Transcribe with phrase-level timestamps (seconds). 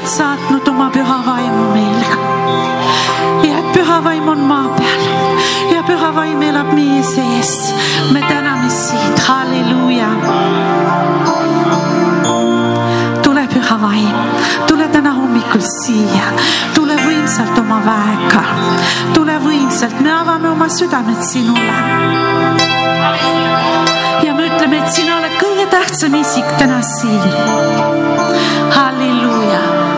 [0.00, 2.06] oled saatnud oma püha vaimu meile.
[3.44, 5.02] ja et püha vaim on maa peal
[5.74, 7.74] ja püha vaim elab meie sees.
[8.12, 10.08] me täname sind, halleluuja.
[13.22, 14.16] tule püha vaim,
[14.66, 16.32] tule täna hommikul siia,
[16.74, 18.44] tule võimsalt oma väega,
[19.14, 21.76] tule võimsalt, me avame oma südamed sinule
[24.24, 27.22] ja me ütleme, et sina oled kõige tähtsam isik täna siin.
[28.70, 29.89] halleluuja